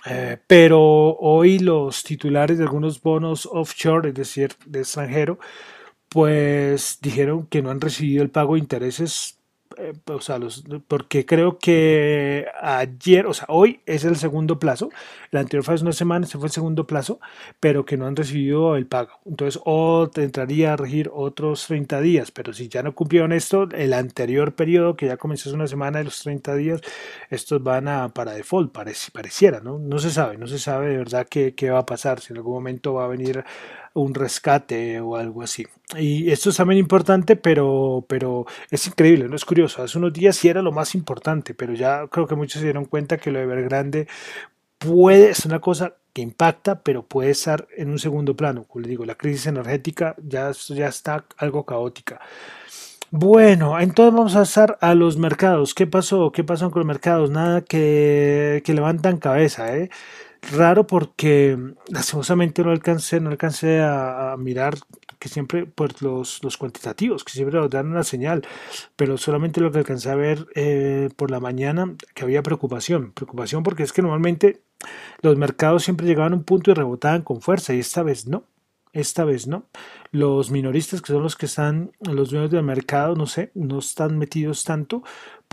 Eh, 0.07 0.39
pero 0.49 0.81
hoy 0.81 1.61
los 1.61 2.03
titulares 2.03 2.59
de 2.59 2.65
algunos 2.65 3.01
bonos 3.01 3.47
offshore, 3.47 4.09
es 4.09 4.15
decir, 4.17 4.55
de 4.67 4.81
extranjero, 4.81 5.39
pues 6.09 6.99
dijeron 7.01 7.47
que 7.47 7.63
no 7.63 7.71
han 7.71 7.81
recibido 7.81 8.25
el 8.25 8.31
pago 8.31 8.55
de 8.55 8.61
intereses 8.61 9.39
eh, 9.79 9.93
o 10.07 10.21
sea, 10.21 10.39
los, 10.39 10.65
porque 10.89 11.27
creo 11.27 11.59
que 11.59 12.47
ayer, 12.61 13.27
o 13.27 13.35
sea, 13.35 13.47
hoy 13.49 13.81
es 13.87 14.05
el 14.05 14.17
segundo 14.17 14.59
plazo, 14.59 14.91
el 15.31 15.39
anterior 15.39 15.65
fue 15.65 15.75
hace 15.75 15.85
una 15.85 15.93
semana, 15.93 16.27
ese 16.27 16.39
fue 16.39 16.47
el 16.47 16.53
segundo 16.53 16.87
plazo, 16.87 17.21
pero 17.61 17.85
que 17.85 17.97
no 17.97 18.07
han 18.07 18.17
recibido 18.17 18.77
el 18.77 18.87
pago. 18.87 19.21
Entonces, 19.27 19.61
o 19.65 20.11
entraría 20.17 20.73
a 20.73 20.77
regir 20.77 21.11
otros 21.13 21.67
30 21.67 22.01
días, 22.01 22.31
pero 22.31 22.53
si 22.53 22.69
ya 22.69 22.83
no 22.83 22.95
cumplieron 22.95 23.33
esto, 23.33 23.69
el 23.73 23.93
anterior 23.93 24.55
periodo, 24.55 24.97
que 24.97 25.07
ya 25.07 25.17
comenzó 25.17 25.49
hace 25.49 25.57
una 25.57 25.67
semana 25.67 25.99
de 25.99 26.05
los 26.05 26.23
30 26.23 26.55
días, 26.55 26.81
estos 27.31 27.63
van 27.63 27.89
a 27.89 28.09
para 28.11 28.33
default, 28.33 28.73
pareciera, 28.73 29.61
¿no? 29.61 29.79
No 29.79 29.99
se 29.99 30.11
sabe, 30.11 30.39
no 30.39 30.47
se 30.47 30.59
sabe 30.59 30.89
de 30.89 30.99
verdad 30.99 31.27
qué, 31.29 31.55
qué 31.55 31.71
va 31.71 31.81
a 31.81 31.87
pasar, 31.87 32.21
si 32.21 32.33
en 32.33 32.39
algún 32.39 32.55
momento 32.55 32.95
va 32.95 33.05
a 33.05 33.09
venir 33.09 33.45
un 33.95 34.15
rescate 34.15 35.01
o 35.01 35.17
algo 35.17 35.43
así. 35.43 35.67
Y 35.97 36.31
esto 36.31 36.51
es 36.51 36.57
también 36.57 36.79
importante, 36.79 37.37
pero, 37.37 38.05
pero 38.09 38.47
es 38.71 38.87
increíble, 38.87 39.29
no 39.29 39.37
es 39.37 39.45
curioso. 39.45 39.83
Hace 39.83 39.99
unos 39.99 40.13
días 40.13 40.37
sí 40.37 40.49
era 40.49 40.63
lo 40.63 40.73
más 40.73 40.95
importante, 40.95 41.55
pero 41.55 41.73
ya 41.75 42.07
creo 42.09 42.27
que 42.27 42.35
muchos 42.35 42.61
se 42.61 42.67
dieron 42.67 42.85
cuenta 42.85 43.17
que 43.17 43.31
lo 43.31 43.39
de 43.39 43.45
Evergrande 43.45 44.09
puede, 44.79 45.31
es 45.31 45.47
una 45.47 45.61
cosa 45.61 45.95
que 46.13 46.23
impacta, 46.23 46.81
pero 46.83 47.05
puede 47.05 47.31
estar 47.31 47.67
en 47.77 47.91
un 47.91 47.99
segundo 47.99 48.37
plano. 48.37 48.65
Como 48.65 48.83
les 48.83 48.91
digo, 48.91 49.05
la 49.05 49.15
crisis 49.17 49.47
energética 49.47 50.15
ya, 50.23 50.51
ya 50.69 50.89
está 50.89 51.25
algo 51.37 51.65
caótica. 51.65 52.21
Bueno, 53.11 53.79
entonces 53.79 54.13
vamos 54.13 54.35
a 54.35 54.41
pasar 54.41 54.77
a 54.81 54.95
los 54.95 55.17
mercados. 55.19 55.75
¿Qué 55.75 55.87
pasó? 55.87 56.33
¿Qué 56.33 56.43
pasó 56.43 56.71
con 56.71 56.81
los 56.81 56.87
mercados? 56.87 57.31
Nada 57.31 57.61
que, 57.61 58.61
que 58.65 58.75
levantan 58.75 59.19
cabeza, 59.19 59.77
¿eh? 59.77 59.91
Raro 60.53 60.87
porque 60.87 61.59
lastimosamente 61.89 62.63
no 62.63 62.71
alcancé, 62.71 63.21
no 63.21 63.31
alcancé 63.31 63.81
a, 63.81 64.37
mirar 64.39 64.75
que 65.19 65.29
siempre 65.29 65.67
pues 65.67 66.03
los, 66.03 66.43
los, 66.43 66.57
cuantitativos 66.57 67.25
que 67.25 67.33
siempre 67.33 67.59
nos 67.59 67.71
dan 67.71 67.87
una 67.87 68.05
señal 68.05 68.47
pero 68.97 69.17
solamente 69.17 69.61
lo 69.61 69.71
que 69.71 69.79
alcancé 69.79 70.11
a 70.11 70.17
ver 70.17 70.47
eh, 70.55 71.09
por 71.17 71.31
la 71.31 71.41
mañana 71.41 71.95
que 72.15 72.25
había 72.25 72.43
preocupación 72.43 73.13
preocupación 73.13 73.63
porque 73.63 73.85
es 73.85 73.93
que 73.93 74.03
normalmente 74.03 74.63
los 75.23 75.37
mercados 75.37 75.85
siempre 75.85 76.07
llegaban 76.07 76.33
a 76.33 76.37
un 76.37 76.45
punto 76.45 76.71
y 76.71 76.75
rebotaban 76.75 77.23
con 77.23 77.41
fuerza 77.41 77.75
y 77.75 77.79
esta 77.79 78.03
vez 78.03 78.27
no 78.27 78.45
esta 78.95 79.25
vez 79.25 79.47
no. 79.49 79.67
Los 80.13 80.51
minoristas, 80.53 81.03
que 81.03 81.13
son 81.13 81.23
los 81.25 81.37
que 81.37 81.47
están, 81.47 81.91
los 82.01 82.31
dueños 82.31 82.51
del 82.51 82.63
mercado, 82.63 83.17
no 83.17 83.27
sé, 83.27 83.51
no 83.55 83.81
están 83.81 84.17
metidos 84.17 84.63
tanto, 84.63 85.03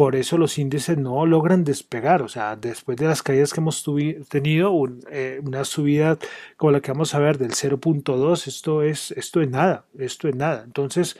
por 0.01 0.15
eso 0.15 0.39
los 0.39 0.57
índices 0.57 0.97
no 0.97 1.27
logran 1.27 1.63
despegar. 1.63 2.23
O 2.23 2.27
sea, 2.27 2.55
después 2.55 2.97
de 2.97 3.05
las 3.05 3.21
caídas 3.21 3.53
que 3.53 3.59
hemos 3.59 3.85
tenido, 4.29 4.73
eh, 5.11 5.39
una 5.45 5.63
subida 5.63 6.17
como 6.57 6.71
la 6.71 6.79
que 6.81 6.91
vamos 6.91 7.13
a 7.13 7.19
ver 7.19 7.37
del 7.37 7.51
0.2, 7.51 8.47
esto 8.47 8.81
es, 8.81 9.11
esto 9.11 9.41
es 9.41 9.49
nada, 9.51 9.85
esto 9.99 10.27
es 10.27 10.35
nada. 10.35 10.63
Entonces, 10.65 11.19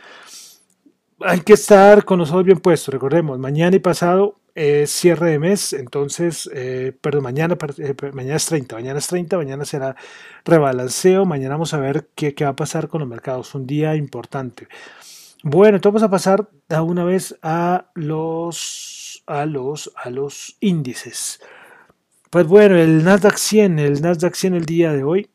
hay 1.20 1.42
que 1.42 1.54
estar 1.54 2.06
con 2.06 2.18
los 2.18 2.32
ojos 2.32 2.44
bien 2.44 2.58
puestos. 2.58 2.92
Recordemos, 2.92 3.38
mañana 3.38 3.76
y 3.76 3.80
pasado 3.80 4.38
es 4.56 4.90
cierre 4.90 5.30
de 5.30 5.38
mes, 5.38 5.74
entonces, 5.74 6.50
eh, 6.52 6.92
perdón, 7.02 7.22
mañana, 7.22 7.56
eh, 7.78 7.94
mañana 8.14 8.38
es 8.38 8.48
30, 8.48 8.78
mañana 8.78 8.98
es 8.98 9.06
30, 9.06 9.38
mañana 9.38 9.64
será 9.64 9.96
rebalanceo, 10.44 11.24
mañana 11.26 11.54
vamos 11.54 11.76
a 11.76 11.78
ver 11.78 12.08
qué, 12.16 12.34
qué 12.34 12.46
va 12.46 12.50
a 12.50 12.56
pasar 12.56 12.88
con 12.88 13.02
los 13.02 13.08
mercados, 13.08 13.54
un 13.54 13.68
día 13.68 13.96
importante. 13.96 14.68
Bueno, 15.44 15.78
entonces 15.78 16.02
vamos 16.02 16.04
a 16.04 16.12
pasar 16.12 16.50
a 16.70 16.84
una 16.84 17.04
vez 17.04 17.36
a 17.42 17.90
los, 17.96 19.24
a 19.26 19.46
los, 19.46 19.92
a 19.96 20.10
los 20.12 20.58
índices. 20.60 21.42
Pues 22.30 22.46
bueno, 22.48 22.78
el 22.78 23.04
Nasdaq 23.04 23.38
100, 23.38 23.80
el 23.80 24.02
Nasdaq 24.02 24.36
100 24.36 24.56
el 24.56 24.66
día 24.66 24.94
de 24.94 25.04
hoy 25.04 25.30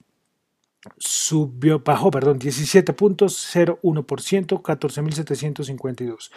subió, 0.99 1.81
bajó, 1.81 2.13
perdón, 2.13 2.39
17.01%, 2.39 4.63
14.752. 4.63 6.31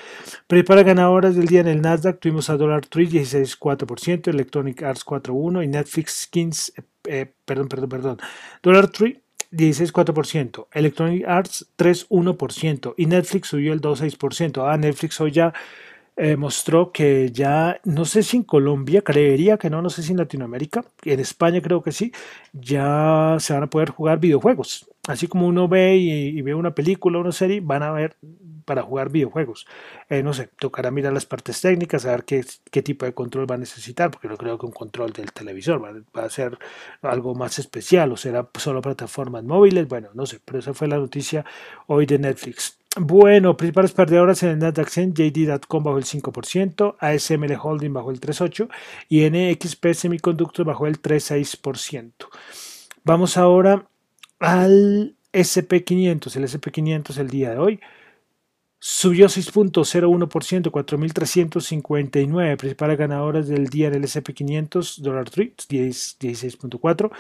Prepara 0.47 0.83
ganadoras 0.83 1.35
del 1.35 1.45
día 1.45 1.61
en 1.61 1.67
el 1.67 1.81
Nasdaq, 1.81 2.19
tuvimos 2.19 2.49
a 2.49 2.57
Dollar 2.57 2.83
Tree 2.85 3.07
16.4%, 3.07 4.29
Electronic 4.29 4.81
Arts 4.81 5.05
4.1% 5.05 5.63
y 5.63 5.67
Netflix 5.67 6.25
15, 6.27 6.73
eh, 7.05 7.31
perdón, 7.45 7.67
perdón, 7.67 7.89
perdón, 7.89 8.17
Dollar 8.63 8.87
Tree 8.87 9.21
16.4%, 9.51 10.67
Electronic 10.73 11.27
Arts 11.27 11.67
3.1% 11.77 12.93
y 12.97 13.05
Netflix 13.07 13.47
subió 13.47 13.73
el 13.73 13.81
2.6%. 13.81 14.71
Ah, 14.71 14.77
Netflix 14.77 15.19
hoy 15.21 15.31
ya 15.31 15.53
eh, 16.21 16.35
mostró 16.35 16.91
que 16.91 17.31
ya, 17.31 17.79
no 17.85 18.03
sé 18.03 18.23
si 18.23 18.35
en 18.35 18.43
Colombia, 18.43 19.01
creería 19.01 19.57
que 19.57 19.69
no, 19.69 19.81
no 19.81 19.89
sé 19.89 20.03
si 20.03 20.11
en 20.11 20.17
Latinoamérica, 20.17 20.83
en 21.05 21.19
España 21.21 21.61
creo 21.61 21.81
que 21.81 21.93
sí, 21.93 22.11
ya 22.51 23.37
se 23.39 23.53
van 23.53 23.63
a 23.63 23.69
poder 23.69 23.91
jugar 23.91 24.19
videojuegos. 24.19 24.89
Así 25.07 25.27
como 25.27 25.47
uno 25.47 25.69
ve 25.69 25.95
y, 25.95 26.41
ve 26.41 26.53
una 26.53 26.75
película 26.75 27.17
o 27.17 27.21
una 27.21 27.31
serie, 27.31 27.61
van 27.61 27.83
a 27.83 27.91
ver 27.91 28.17
para 28.65 28.83
jugar 28.83 29.09
videojuegos. 29.09 29.65
Eh, 30.09 30.21
no 30.21 30.33
sé, 30.33 30.49
tocará 30.59 30.91
mirar 30.91 31.13
las 31.13 31.25
partes 31.25 31.61
técnicas, 31.61 32.05
a 32.05 32.11
ver 32.11 32.25
qué, 32.25 32.43
qué, 32.69 32.81
tipo 32.81 33.05
de 33.05 33.13
control 33.13 33.49
va 33.49 33.55
a 33.55 33.57
necesitar, 33.57 34.11
porque 34.11 34.27
no 34.27 34.35
creo 34.35 34.57
que 34.57 34.65
un 34.65 34.73
control 34.73 35.13
del 35.13 35.31
televisor 35.31 35.81
va, 35.81 35.93
va, 36.17 36.25
a 36.25 36.29
ser 36.29 36.57
algo 37.01 37.33
más 37.33 37.59
especial 37.59 38.11
o 38.11 38.17
será 38.17 38.49
solo 38.57 38.81
plataformas 38.81 39.45
móviles. 39.45 39.87
Bueno, 39.87 40.09
no 40.13 40.25
sé, 40.25 40.41
pero 40.43 40.59
esa 40.59 40.73
fue 40.73 40.89
la 40.89 40.97
noticia 40.97 41.45
hoy 41.87 42.05
de 42.05 42.19
Netflix. 42.19 42.78
Bueno, 42.97 43.55
principales 43.55 43.91
perdedoras 43.91 44.41
en 44.41 44.49
el 44.49 44.59
Nasdaq 44.59 44.89
100, 44.89 45.13
JD.com 45.13 45.83
bajó 45.83 45.97
el 45.99 46.05
5%, 46.05 46.95
ASML 46.99 47.57
Holding 47.61 47.93
bajó 47.93 48.09
el 48.09 48.19
3.8% 48.19 48.67
y 49.07 49.29
NXP 49.29 49.93
Semiconductor 49.93 50.65
bajó 50.65 50.87
el 50.87 50.99
3.6%. 50.99 52.27
Vamos 53.03 53.37
ahora 53.37 53.87
al 54.39 55.15
SP500. 55.31 56.35
El 56.35 56.43
SP500 56.45 57.17
el 57.19 57.29
día 57.29 57.51
de 57.51 57.57
hoy 57.59 57.79
subió 58.79 59.27
6.01%, 59.27 60.71
4.359. 60.71 62.57
Principales 62.57 62.97
ganadoras 62.97 63.47
del 63.47 63.67
día 63.67 63.89
en 63.89 63.95
el 63.95 64.03
SP500, 64.03 65.01
Dollar 65.01 65.29
Tree 65.29 65.53
16.4%. 65.55 67.11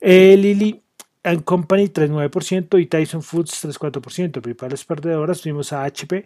El 0.00 0.42
Lili 0.42 0.82
and 1.24 1.44
Company 1.44 1.88
3,9% 1.88 2.80
y 2.80 2.86
Tyson 2.86 3.22
Foods 3.22 3.64
3,4%. 3.64 4.40
Principales 4.40 4.84
perdedoras 4.84 5.40
tuvimos 5.40 5.72
a 5.72 5.84
HP 5.84 6.24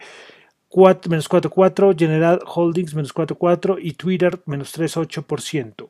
4, 0.69 1.11
menos 1.11 1.29
4,4%, 1.29 1.99
General 1.99 2.41
Holdings 2.45 2.95
menos 2.95 3.15
4,4% 3.15 3.79
y 3.81 3.93
Twitter 3.93 4.41
menos 4.47 4.77
3,8%. 4.77 5.89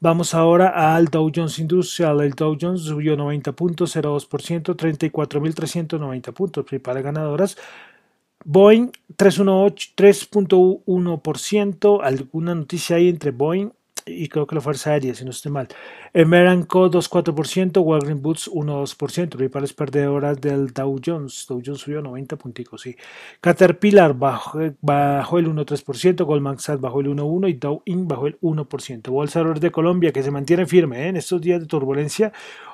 Vamos 0.00 0.34
ahora 0.34 0.94
al 0.94 1.06
Dow 1.06 1.32
Jones 1.34 1.58
Industrial. 1.58 2.20
El 2.20 2.34
Dow 2.34 2.56
Jones 2.60 2.82
subió 2.82 3.16
90.02%, 3.16 4.76
34.390 4.76 6.32
puntos. 6.32 6.64
Principales 6.64 7.02
ganadoras. 7.02 7.58
Boeing 8.44 8.92
3.1%. 9.16 12.00
¿Alguna 12.04 12.54
noticia 12.54 12.94
ahí 12.94 13.08
entre 13.08 13.32
Boeing 13.32 13.72
y 14.08 14.28
creo 14.28 14.46
que 14.46 14.54
la 14.54 14.60
Fuerza 14.60 14.90
Aérea, 14.90 15.14
si 15.14 15.24
no 15.24 15.30
estoy 15.30 15.52
mal. 15.52 15.68
Emeranco 16.12 16.90
2,4%, 16.90 17.82
Walgreens 17.82 18.22
Boots 18.22 18.50
1,2%, 18.50 19.28
principales 19.28 19.72
perdedoras 19.72 20.40
del 20.40 20.72
Dow 20.72 20.98
Jones. 21.04 21.46
Dow 21.48 21.62
Jones 21.64 21.80
subió 21.80 22.02
90 22.02 22.36
punticos, 22.36 22.82
sí. 22.82 22.96
Caterpillar 23.40 24.14
bajó, 24.14 24.60
bajó 24.80 25.38
el 25.38 25.48
1,3%, 25.48 26.24
Goldman 26.24 26.58
Sachs 26.58 26.80
bajó 26.80 27.00
el 27.00 27.08
1,1% 27.08 27.48
y 27.50 27.52
Dow 27.54 27.82
Inc. 27.84 28.08
bajó 28.08 28.26
el 28.26 28.40
1%. 28.40 29.10
Bolsa 29.10 29.44
de 29.44 29.70
Colombia 29.70 30.12
que 30.12 30.22
se 30.22 30.30
mantiene 30.30 30.66
firme 30.66 31.04
¿eh? 31.04 31.08
en 31.08 31.16
estos 31.16 31.40
días 31.40 31.60
de 31.60 31.66
turbulencia. 31.66 32.32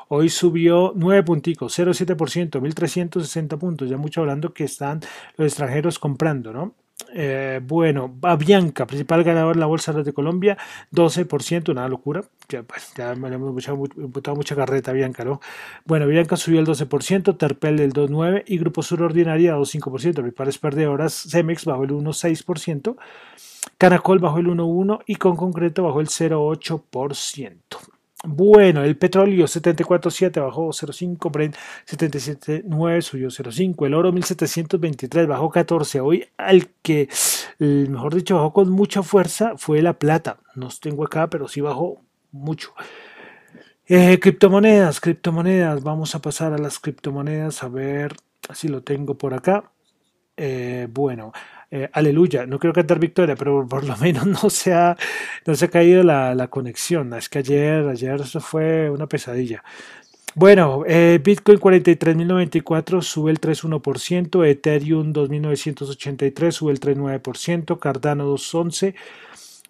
Hoy 0.09 0.29
subió 0.29 0.93
9 0.95 1.23
punticos, 1.23 1.79
0,7%, 1.79 2.61
1.360 2.61 3.59
puntos. 3.59 3.89
Ya 3.89 3.97
mucho 3.97 4.21
hablando 4.21 4.53
que 4.53 4.65
están 4.65 5.01
los 5.37 5.47
extranjeros 5.47 5.99
comprando, 5.99 6.53
¿no? 6.53 6.75
Eh, 7.13 7.61
bueno, 7.63 8.17
Avianca, 8.23 8.87
principal 8.87 9.25
ganador 9.25 9.57
en 9.57 9.61
la 9.61 9.67
Bolsa 9.67 9.93
de 9.93 10.13
Colombia, 10.13 10.57
12%, 10.93 11.71
una 11.71 11.89
locura. 11.89 12.23
Ya, 12.49 12.63
pues, 12.63 12.93
ya 12.97 13.15
me 13.15 13.29
hemos 13.29 13.55
botado 13.97 14.37
mucha 14.37 14.57
carreta 14.57 14.93
Bianca, 14.93 15.25
¿no? 15.25 15.41
Bueno, 15.85 16.07
Bianca 16.07 16.37
subió 16.37 16.61
el 16.61 16.67
12%, 16.67 17.37
Terpel 17.37 17.81
el 17.81 17.93
2,9% 17.93 18.45
y 18.47 18.59
Grupo 18.59 18.83
Sur 18.83 19.03
Ordinaria 19.03 19.57
2,5%. 19.57 20.15
Principales 20.15 20.59
perdedoras, 20.59 21.27
Cemex 21.31 21.65
bajó 21.65 21.85
el 21.85 21.91
1,6%, 21.91 22.97
Canacol 23.79 24.19
bajó 24.19 24.39
el 24.39 24.47
1,1% 24.47 25.03
y 25.07 25.17
con 25.17 25.37
concreto 25.37 25.85
bajó 25.85 26.01
el 26.01 26.09
0,8%. 26.09 27.94
Bueno, 28.27 28.83
el 28.83 28.97
petróleo 28.97 29.45
74.7 29.45 30.41
bajó 30.41 30.69
0.5, 30.69 31.31
Brent 31.31 31.57
77.9 31.87 33.03
subió 33.03 33.29
0.5, 33.29 33.87
el 33.87 33.95
oro 33.95 34.13
1723 34.13 35.27
bajó 35.27 35.51
14. 35.51 36.01
Hoy 36.01 36.27
al 36.39 36.69
que, 36.81 37.09
mejor 37.59 38.15
dicho, 38.15 38.37
bajó 38.37 38.55
con 38.55 38.71
mucha 38.71 39.03
fuerza 39.03 39.59
fue 39.59 39.83
la 39.83 39.99
plata. 39.99 40.39
No 40.55 40.69
tengo 40.81 41.05
acá, 41.05 41.29
pero 41.29 41.49
sí 41.49 41.61
bajó 41.61 42.01
mucho. 42.33 42.73
Eh, 43.87 44.19
criptomonedas, 44.19 45.01
criptomonedas. 45.01 45.83
Vamos 45.83 46.15
a 46.15 46.23
pasar 46.23 46.55
a 46.55 46.59
las 46.59 46.79
criptomonedas 46.79 47.63
a 47.63 47.69
ver 47.69 48.17
si 48.55 48.69
lo 48.69 48.83
tengo 48.83 49.19
por 49.19 49.35
acá. 49.35 49.71
Eh, 50.37 50.89
bueno, 50.91 51.33
eh, 51.75 51.91
aleluya, 51.93 52.47
no 52.47 52.61
quiero 52.61 52.73
cantar 52.73 53.01
victoria, 53.01 53.35
pero 53.35 53.67
por 53.67 53.85
lo 53.85 53.97
menos 53.97 54.27
no 54.43 54.49
se 54.49 54.73
ha, 54.73 54.97
no 55.45 55.57
se 55.57 55.65
ha 55.65 55.69
caído 55.69 56.05
la, 56.05 56.47
conexión. 56.49 57.13
Es 57.15 57.29
que 57.29 57.41
ayer, 57.41 57.89
ayer 57.89 58.21
eso 58.21 58.41
fue 58.41 58.89
una 58.91 59.09
pesadilla. 59.09 59.65
Bueno, 60.37 60.85
eh, 60.87 61.21
Bitcoin 61.23 61.59
43.094 61.59 63.03
sube 63.03 63.33
el 63.33 63.41
3.1%, 63.41 64.47
Ethereum 64.47 65.13
2.983 65.13 66.51
sube 66.53 66.73
el 66.73 66.81
3.9%, 66.81 67.79
Cardano 67.81 68.33
2.11 68.33 68.95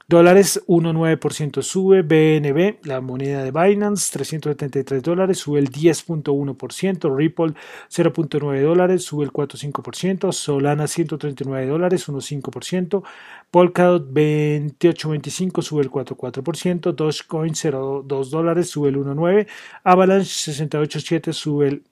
Dólares 0.06 0.62
1,9% 0.66 1.62
sube. 1.62 2.02
BNB, 2.02 2.86
la 2.86 3.00
moneda 3.00 3.42
de 3.42 3.50
Binance, 3.50 4.12
373 4.12 5.02
dólares, 5.02 5.38
sube 5.38 5.58
el 5.58 5.70
10.1%. 5.70 7.16
Ripple 7.16 7.54
0.9 7.88 8.62
dólares, 8.62 9.04
sube 9.04 9.24
el 9.24 9.32
4.5%. 9.32 10.30
Solana 10.32 10.86
139 10.86 11.66
dólares, 11.66 12.06
1.5%. 12.06 13.02
Polkadot 13.50 14.06
28.25 14.12 15.62
sube 15.62 15.82
el 15.82 15.90
4.4%. 15.90 16.92
Dogecoin 16.92 17.54
0.2 17.54 18.28
dólares, 18.28 18.68
sube 18.68 18.90
el 18.90 18.96
1.9%. 18.96 19.46
Avalanche 19.84 20.52
68.7 20.52 21.32
sube 21.32 21.68
el 21.68 21.82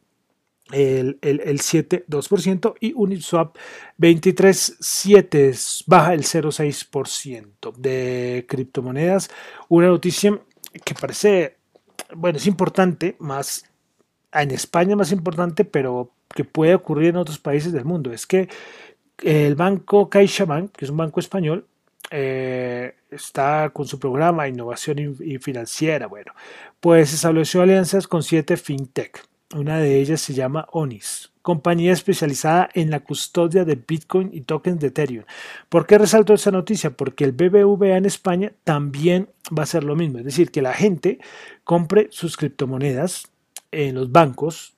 el, 0.73 1.19
el, 1.21 1.41
el 1.41 1.61
7,2% 1.61 2.75
y 2.81 2.93
Uniswap 2.95 3.57
23,7 3.99 5.85
baja 5.87 6.15
el 6.15 6.23
0,6% 6.23 7.75
de 7.77 8.47
criptomonedas. 8.49 9.31
Una 9.69 9.89
noticia 9.89 10.41
que 10.85 10.95
parece, 10.95 11.59
bueno, 12.15 12.39
es 12.39 12.47
importante, 12.47 13.17
más 13.19 13.65
en 14.33 14.51
España 14.51 14.97
más 14.97 15.13
importante, 15.13 15.65
pero 15.65 16.11
que 16.35 16.45
puede 16.45 16.75
ocurrir 16.75 17.11
en 17.11 17.17
otros 17.17 17.39
países 17.39 17.73
del 17.73 17.85
mundo. 17.85 18.13
Es 18.13 18.27
que 18.27 18.49
el 19.23 19.55
banco 19.55 20.09
CaixaBank, 20.09 20.73
que 20.73 20.87
es 20.87 20.91
un 20.91 20.97
banco 20.97 21.21
español, 21.21 21.67
eh, 22.11 22.95
está 23.11 23.71
con 23.71 23.87
su 23.87 23.99
programa 23.99 24.49
Innovación 24.49 25.17
y 25.21 25.39
Financiera. 25.39 26.07
Bueno, 26.07 26.33
pues 26.81 27.13
estableció 27.13 27.63
alianzas 27.63 28.09
con 28.09 28.23
siete 28.23 28.57
fintech 28.57 29.32
una 29.55 29.79
de 29.79 30.01
ellas 30.01 30.21
se 30.21 30.35
llama 30.35 30.67
Onis, 30.73 31.33
compañía 31.43 31.93
especializada 31.93 32.69
en 32.75 32.91
la 32.91 33.01
custodia 33.01 33.65
de 33.65 33.77
Bitcoin 33.77 34.31
y 34.33 34.43
tokens 34.43 34.81
de 34.81 34.89
Ethereum. 34.89 35.25
¿Por 35.69 35.87
qué 35.87 35.99
resalto 35.99 36.35
esa 36.35 36.51
noticia? 36.51 36.97
Porque 36.97 37.25
el 37.25 37.33
BBVA 37.33 37.97
en 37.97 38.07
España 38.07 38.53
también 38.65 39.29
va 39.57 39.65
a 39.65 39.67
ser 39.67 39.85
lo 39.85 39.97
mismo, 39.97 40.19
es 40.19 40.25
decir, 40.25 40.51
que 40.51 40.63
la 40.63 40.73
gente 40.73 41.19
compre 41.65 42.09
sus 42.11 42.37
criptomonedas 42.37 43.31
en 43.71 43.95
los 43.95 44.13
bancos 44.13 44.75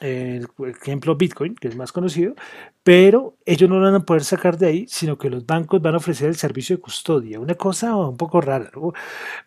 el 0.00 0.46
ejemplo 0.68 1.16
Bitcoin, 1.16 1.54
que 1.54 1.68
es 1.68 1.76
más 1.76 1.92
conocido, 1.92 2.34
pero 2.82 3.36
ellos 3.44 3.68
no 3.68 3.78
lo 3.78 3.86
van 3.86 3.94
a 3.94 4.04
poder 4.04 4.24
sacar 4.24 4.58
de 4.58 4.66
ahí, 4.66 4.86
sino 4.88 5.18
que 5.18 5.30
los 5.30 5.46
bancos 5.46 5.82
van 5.82 5.94
a 5.94 5.98
ofrecer 5.98 6.28
el 6.28 6.36
servicio 6.36 6.76
de 6.76 6.82
custodia. 6.82 7.40
Una 7.40 7.54
cosa 7.54 7.96
un 7.96 8.16
poco 8.16 8.40
rara, 8.40 8.70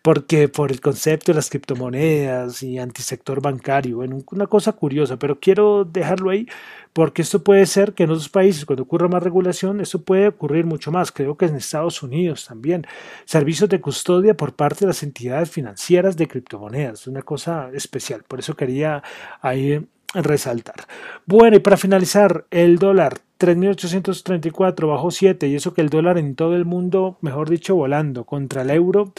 porque 0.02 0.48
por 0.48 0.70
el 0.70 0.80
concepto 0.80 1.32
de 1.32 1.36
las 1.36 1.50
criptomonedas 1.50 2.62
y 2.62 2.78
antisector 2.78 3.40
bancario, 3.40 3.96
bueno, 3.96 4.18
una 4.30 4.46
cosa 4.46 4.72
curiosa, 4.72 5.18
pero 5.18 5.38
quiero 5.40 5.84
dejarlo 5.84 6.30
ahí 6.30 6.46
porque 6.92 7.22
esto 7.22 7.42
puede 7.44 7.66
ser 7.66 7.94
que 7.94 8.02
en 8.02 8.10
otros 8.10 8.28
países, 8.28 8.64
cuando 8.64 8.82
ocurra 8.82 9.08
más 9.08 9.22
regulación, 9.22 9.80
esto 9.80 10.02
puede 10.02 10.28
ocurrir 10.28 10.66
mucho 10.66 10.90
más. 10.90 11.12
Creo 11.12 11.36
que 11.36 11.46
en 11.46 11.54
Estados 11.56 12.02
Unidos 12.02 12.46
también. 12.46 12.86
Servicios 13.24 13.70
de 13.70 13.80
custodia 13.80 14.36
por 14.36 14.54
parte 14.54 14.80
de 14.80 14.88
las 14.88 15.02
entidades 15.02 15.50
financieras 15.50 16.16
de 16.16 16.26
criptomonedas, 16.26 17.06
una 17.06 17.22
cosa 17.22 17.70
especial. 17.72 18.24
Por 18.24 18.40
eso 18.40 18.56
quería 18.56 19.02
ahí 19.40 19.86
resaltar. 20.14 20.86
Bueno, 21.26 21.56
y 21.56 21.60
para 21.60 21.76
finalizar, 21.76 22.46
el 22.50 22.78
dólar 22.78 23.18
3.834 23.38 24.88
bajó 24.88 25.10
7 25.10 25.48
y 25.48 25.54
eso 25.54 25.72
que 25.72 25.80
el 25.80 25.88
dólar 25.88 26.18
en 26.18 26.34
todo 26.34 26.54
el 26.56 26.64
mundo, 26.64 27.16
mejor 27.20 27.48
dicho, 27.48 27.74
volando 27.74 28.24
contra 28.24 28.62
el 28.62 28.70
euro, 28.70 29.12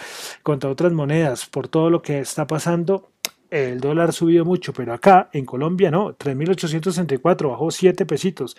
contra 0.43 0.69
otras 0.69 0.93
monedas, 0.93 1.45
por 1.45 1.67
todo 1.67 1.89
lo 1.89 2.01
que 2.01 2.19
está 2.19 2.47
pasando. 2.47 3.09
El 3.49 3.81
dólar 3.81 4.09
ha 4.09 4.13
subido 4.13 4.45
mucho, 4.45 4.71
pero 4.71 4.93
acá 4.93 5.29
en 5.33 5.45
Colombia 5.45 5.91
no, 5.91 6.17
3.864 6.17 7.49
bajó 7.49 7.71
7 7.71 8.05
pesitos. 8.05 8.55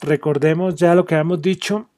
Recordemos 0.00 0.76
ya 0.76 0.94
lo 0.94 1.04
que 1.04 1.14
habíamos 1.14 1.42
dicho 1.42 1.88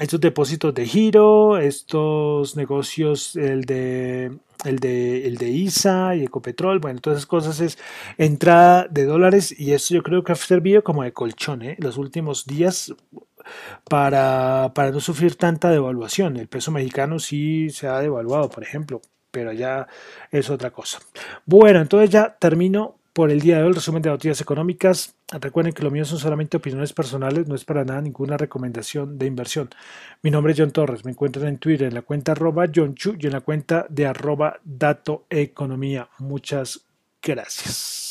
estos 0.00 0.20
depósitos 0.20 0.74
de 0.74 0.86
giro, 0.86 1.58
estos 1.58 2.56
negocios, 2.56 3.36
el 3.36 3.64
de, 3.64 4.32
el 4.64 4.78
de, 4.78 5.26
el 5.26 5.36
de 5.36 5.48
ISA 5.48 6.16
y 6.16 6.24
Ecopetrol, 6.24 6.78
bueno, 6.80 7.00
todas 7.00 7.18
esas 7.18 7.26
cosas 7.26 7.60
es 7.60 7.78
entrada 8.18 8.86
de 8.90 9.04
dólares 9.04 9.58
y 9.58 9.72
eso 9.72 9.94
yo 9.94 10.02
creo 10.02 10.22
que 10.22 10.32
ha 10.32 10.36
servido 10.36 10.84
como 10.84 11.02
de 11.02 11.12
colchón 11.12 11.62
¿eh? 11.62 11.76
los 11.78 11.96
últimos 11.96 12.46
días 12.46 12.94
para, 13.88 14.72
para 14.74 14.90
no 14.90 15.00
sufrir 15.00 15.36
tanta 15.36 15.70
devaluación. 15.70 16.36
El 16.36 16.48
peso 16.48 16.70
mexicano 16.70 17.18
sí 17.18 17.70
se 17.70 17.86
ha 17.86 18.00
devaluado, 18.00 18.50
por 18.50 18.62
ejemplo, 18.62 19.00
pero 19.30 19.52
ya 19.52 19.86
es 20.30 20.50
otra 20.50 20.70
cosa. 20.70 20.98
Bueno, 21.44 21.80
entonces 21.80 22.10
ya 22.10 22.36
termino 22.38 22.96
por 23.16 23.30
el 23.30 23.40
día 23.40 23.56
de 23.56 23.62
hoy 23.62 23.68
el 23.68 23.74
resumen 23.74 24.02
de 24.02 24.10
noticias 24.10 24.42
económicas. 24.42 25.14
Recuerden 25.40 25.72
que 25.72 25.82
lo 25.82 25.90
mío 25.90 26.04
son 26.04 26.18
solamente 26.18 26.58
opiniones 26.58 26.92
personales, 26.92 27.48
no 27.48 27.54
es 27.54 27.64
para 27.64 27.82
nada 27.82 28.02
ninguna 28.02 28.36
recomendación 28.36 29.16
de 29.16 29.24
inversión. 29.24 29.70
Mi 30.20 30.30
nombre 30.30 30.52
es 30.52 30.58
John 30.58 30.70
Torres, 30.70 31.02
me 31.02 31.12
encuentran 31.12 31.48
en 31.48 31.56
Twitter 31.56 31.88
en 31.88 31.94
la 31.94 32.02
cuenta 32.02 32.32
arroba 32.32 32.66
John 32.72 32.94
Chu 32.94 33.16
y 33.18 33.24
en 33.24 33.32
la 33.32 33.40
cuenta 33.40 33.86
de 33.88 34.04
arroba 34.04 34.60
Dato 34.62 35.24
Economía. 35.30 36.10
Muchas 36.18 36.82
gracias. 37.22 38.05